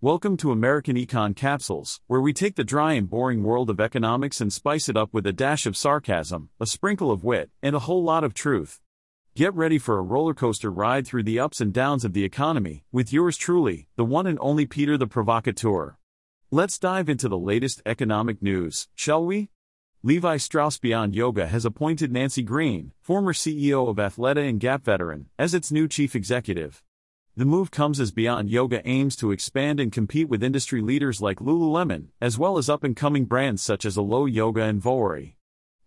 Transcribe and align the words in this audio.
Welcome 0.00 0.36
to 0.36 0.52
American 0.52 0.94
Econ 0.94 1.34
Capsules, 1.34 2.00
where 2.06 2.20
we 2.20 2.32
take 2.32 2.54
the 2.54 2.62
dry 2.62 2.92
and 2.92 3.10
boring 3.10 3.42
world 3.42 3.68
of 3.68 3.80
economics 3.80 4.40
and 4.40 4.52
spice 4.52 4.88
it 4.88 4.96
up 4.96 5.12
with 5.12 5.26
a 5.26 5.32
dash 5.32 5.66
of 5.66 5.76
sarcasm, 5.76 6.50
a 6.60 6.66
sprinkle 6.66 7.10
of 7.10 7.24
wit, 7.24 7.50
and 7.64 7.74
a 7.74 7.80
whole 7.80 8.04
lot 8.04 8.22
of 8.22 8.32
truth. 8.32 8.80
Get 9.34 9.52
ready 9.54 9.76
for 9.76 9.98
a 9.98 10.02
roller 10.02 10.34
coaster 10.34 10.70
ride 10.70 11.04
through 11.04 11.24
the 11.24 11.40
ups 11.40 11.60
and 11.60 11.72
downs 11.72 12.04
of 12.04 12.12
the 12.12 12.22
economy, 12.22 12.84
with 12.92 13.12
yours 13.12 13.36
truly, 13.36 13.88
the 13.96 14.04
one 14.04 14.28
and 14.28 14.38
only 14.40 14.66
Peter 14.66 14.96
the 14.96 15.08
Provocateur. 15.08 15.96
Let's 16.52 16.78
dive 16.78 17.08
into 17.08 17.28
the 17.28 17.36
latest 17.36 17.82
economic 17.84 18.40
news, 18.40 18.86
shall 18.94 19.26
we? 19.26 19.50
Levi 20.04 20.36
Strauss 20.36 20.78
Beyond 20.78 21.16
Yoga 21.16 21.48
has 21.48 21.64
appointed 21.64 22.12
Nancy 22.12 22.44
Green, 22.44 22.92
former 23.00 23.32
CEO 23.32 23.88
of 23.88 23.96
Athleta 23.96 24.48
and 24.48 24.60
Gap 24.60 24.84
veteran, 24.84 25.26
as 25.40 25.54
its 25.54 25.72
new 25.72 25.88
chief 25.88 26.14
executive. 26.14 26.84
The 27.38 27.44
move 27.44 27.70
comes 27.70 28.00
as 28.00 28.10
Beyond 28.10 28.50
Yoga 28.50 28.82
aims 28.84 29.14
to 29.14 29.30
expand 29.30 29.78
and 29.78 29.92
compete 29.92 30.28
with 30.28 30.42
industry 30.42 30.80
leaders 30.80 31.22
like 31.22 31.38
Lululemon, 31.38 32.08
as 32.20 32.36
well 32.36 32.58
as 32.58 32.68
up 32.68 32.82
and 32.82 32.96
coming 32.96 33.26
brands 33.26 33.62
such 33.62 33.84
as 33.84 33.96
Alo 33.96 34.26
Yoga 34.26 34.62
and 34.62 34.82
Vuori. 34.82 35.34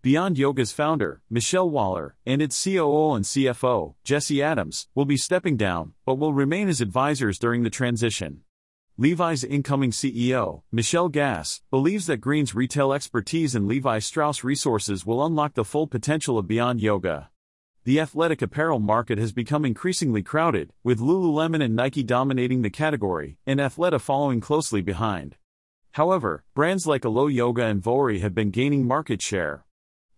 Beyond 0.02 0.38
Yoga's 0.38 0.72
founder, 0.72 1.22
Michelle 1.30 1.70
Wahler, 1.70 2.14
and 2.26 2.42
its 2.42 2.64
COO 2.64 3.16
and 3.16 3.26
CFO, 3.26 3.96
Jesse 4.06 4.42
Adams, 4.42 4.88
will 4.96 5.04
be 5.04 5.18
stepping 5.18 5.58
down, 5.58 5.92
but 6.06 6.16
will 6.16 6.34
remain 6.34 6.70
as 6.70 6.80
advisors 6.80 7.38
during 7.38 7.64
the 7.64 7.70
transition. 7.70 8.44
Levi's 8.98 9.44
incoming 9.44 9.92
CEO, 9.92 10.62
Michelle 10.72 11.10
Gass, 11.10 11.62
believes 11.70 12.06
that 12.06 12.22
Green's 12.22 12.56
retail 12.56 12.94
expertise 12.94 13.56
and 13.56 13.68
Levi 13.68 14.00
Strauss 14.00 14.46
resources 14.46 15.06
will 15.06 15.26
unlock 15.26 15.56
the 15.56 15.66
full 15.66 15.88
potential 15.88 16.38
of 16.38 16.48
Beyond 16.48 16.80
Yoga. 16.80 17.31
The 17.84 18.00
athletic 18.00 18.44
apparel 18.44 18.78
market 18.78 19.18
has 19.18 19.32
become 19.32 19.66
increasingly 19.66 20.22
crowded, 20.22 20.72
with 20.84 21.00
Lululemon 21.00 21.64
and 21.64 21.76
Nike 21.76 22.04
dominating 22.04 22.62
the 22.62 22.70
category, 22.70 23.40
and 23.48 23.60
Athleta 23.60 24.00
following 24.00 24.40
closely 24.40 24.84
behind. 24.84 25.36
However, 25.94 26.44
brands 26.54 26.86
like 26.86 27.06
Alo 27.06 27.26
Yoga 27.26 27.66
and 27.66 27.82
Vuori 27.82 28.22
have 28.22 28.36
been 28.36 28.52
gaining 28.52 28.86
market 28.86 29.20
share. 29.20 29.66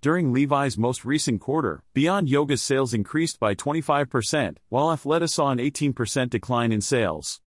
During 0.01 0.33
Levi's 0.33 0.77
most 0.77 1.05
recent 1.05 1.39
quarter, 1.39 1.83
Beyond 1.93 2.27
Yoga's 2.27 2.61
sales 2.61 2.93
increased 2.93 3.39
by 3.39 3.55
25%, 3.55 4.57
while 4.67 4.87
Athleta 4.87 5.29
saw 5.29 5.49
an 5.49 5.59
18% 5.59 6.31
decline 6.31 6.73
in 6.73 6.81
sales. 6.81 7.39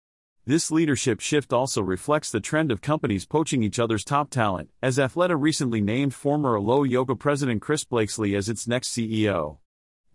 This 0.46 0.70
leadership 0.70 1.20
shift 1.20 1.52
also 1.52 1.82
reflects 1.82 2.30
the 2.30 2.40
trend 2.40 2.72
of 2.72 2.80
companies 2.80 3.26
poaching 3.26 3.62
each 3.62 3.78
other's 3.78 4.02
top 4.02 4.30
talent, 4.30 4.70
as 4.80 4.96
Athleta 4.96 5.38
recently 5.38 5.82
named 5.82 6.14
former 6.14 6.56
Alo 6.56 6.84
Yoga 6.84 7.16
president 7.16 7.60
Chris 7.60 7.84
Blakeslee 7.84 8.34
as 8.34 8.48
its 8.48 8.66
next 8.66 8.96
CEO. 8.96 9.58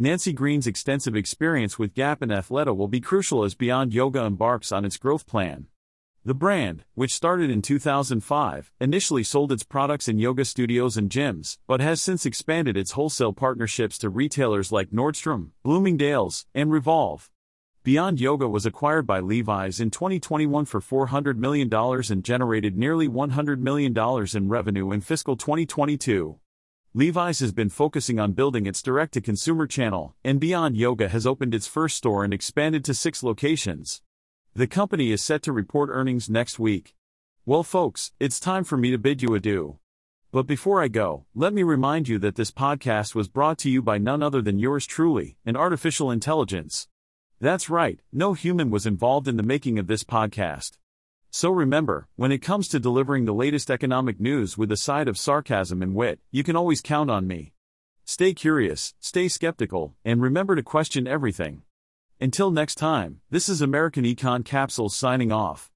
Nancy 0.02 0.34
Green's 0.34 0.66
extensive 0.66 1.16
experience 1.16 1.78
with 1.78 1.94
Gap 1.94 2.24
and 2.24 2.32
Athleta 2.32 2.76
will 2.76 2.88
be 2.88 3.00
crucial 3.00 3.44
as 3.44 3.54
Beyond 3.54 3.94
Yoga 3.94 4.24
embarks 4.24 4.72
on 4.72 4.84
its 4.84 4.98
growth 4.98 5.28
plan. 5.28 5.68
The 6.26 6.34
brand, 6.34 6.86
which 6.96 7.14
started 7.14 7.52
in 7.52 7.62
2005, 7.62 8.72
initially 8.82 9.24
sold 9.24 9.52
its 9.52 9.62
products 9.62 10.08
in 10.08 10.18
yoga 10.18 10.44
studios 10.44 10.98
and 10.98 11.08
gyms, 11.08 11.60
but 11.68 11.82
has 11.82 12.02
since 12.02 12.26
expanded 12.26 12.78
its 12.78 12.94
wholesale 12.94 13.32
partnerships 13.32 14.00
to 14.00 14.10
retailers 14.10 14.72
like 14.72 14.90
Nordstrom, 14.90 15.50
Bloomingdale's, 15.62 16.48
and 16.56 16.72
Revolve. 16.72 17.30
Beyond 17.84 18.20
Yoga 18.20 18.50
was 18.50 18.66
acquired 18.66 19.06
by 19.06 19.20
Levi's 19.20 19.80
in 19.80 19.92
2021 19.92 20.66
for 20.66 20.82
$400 20.82 21.38
million 21.38 21.72
and 21.72 22.24
generated 22.24 22.76
nearly 22.76 23.08
$100 23.08 23.60
million 23.60 23.96
in 24.36 24.50
revenue 24.50 24.92
in 24.94 25.02
fiscal 25.02 25.38
2022. 25.38 26.40
Levi's 26.94 27.40
has 27.40 27.54
been 27.54 27.70
focusing 27.70 28.20
on 28.20 28.34
building 28.34 28.66
its 28.66 28.82
direct 28.82 29.14
to 29.14 29.22
consumer 29.22 29.66
channel, 29.66 30.14
and 30.26 30.42
Beyond 30.42 30.76
Yoga 30.76 31.08
has 31.08 31.26
opened 31.26 31.56
its 31.56 31.66
first 31.66 31.96
store 31.96 32.26
and 32.26 32.34
expanded 32.34 32.84
to 32.84 32.94
six 32.94 33.24
locations. 33.24 34.02
The 34.56 34.68
company 34.68 35.14
is 35.14 35.24
set 35.24 35.42
to 35.44 35.54
report 35.54 35.90
earnings 35.90 36.30
next 36.30 36.60
week. 36.60 36.94
Well, 37.46 37.64
folks, 37.64 38.12
it's 38.20 38.42
time 38.42 38.66
for 38.66 38.76
me 38.76 38.92
to 38.92 38.98
bid 38.98 39.22
you 39.22 39.34
adieu. 39.34 39.80
But 40.34 40.48
before 40.48 40.84
I 40.84 40.90
go, 40.90 41.24
let 41.34 41.54
me 41.54 41.64
remind 41.64 42.10
you 42.10 42.20
that 42.20 42.36
this 42.36 42.52
podcast 42.52 43.16
was 43.16 43.30
brought 43.30 43.58
to 43.60 43.70
you 43.70 43.82
by 43.82 43.98
none 43.98 44.22
other 44.22 44.42
than 44.42 44.60
yours 44.60 44.86
truly, 44.86 45.38
an 45.46 45.56
artificial 45.56 46.12
intelligence. 46.12 46.90
That's 47.40 47.70
right, 47.70 48.02
no 48.12 48.34
human 48.34 48.70
was 48.70 48.86
involved 48.86 49.30
in 49.30 49.38
the 49.38 49.44
making 49.44 49.80
of 49.80 49.88
this 49.88 50.04
podcast. 50.04 50.72
So 51.34 51.50
remember, 51.50 52.08
when 52.18 52.34
it 52.34 52.40
comes 52.40 52.68
to 52.68 52.80
delivering 52.80 53.24
the 53.24 53.34
latest 53.34 53.72
economic 53.72 54.20
news 54.20 54.58
with 54.58 54.70
a 54.70 54.78
side 54.78 55.08
of 55.08 55.18
sarcasm 55.18 55.82
and 55.82 55.96
wit, 55.96 56.20
you 56.30 56.44
can 56.44 56.58
always 56.58 56.82
count 56.82 57.10
on 57.10 57.26
me. 57.26 57.54
Stay 58.04 58.34
curious, 58.34 58.94
stay 59.00 59.30
skeptical, 59.30 59.96
and 60.04 60.22
remember 60.22 60.58
to 60.58 60.64
question 60.64 61.08
everything. 61.08 61.62
Until 62.20 62.52
next 62.52 62.76
time, 62.76 63.22
this 63.30 63.48
is 63.48 63.62
American 63.62 64.04
Econ 64.04 64.44
Capsules 64.44 64.94
signing 64.94 65.32
off. 65.32 65.70